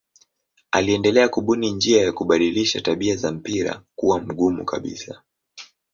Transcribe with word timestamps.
Aliendelea 0.71 1.29
kubuni 1.29 1.71
njia 1.71 2.03
ya 2.05 2.11
kubadilisha 2.13 2.81
tabia 2.81 3.15
za 3.15 3.31
mpira 3.31 3.83
kuwa 3.95 4.19
mgumu 4.19 4.65
kabisa. 4.65 5.21